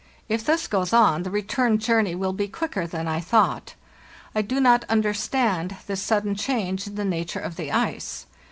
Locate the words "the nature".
6.95-7.39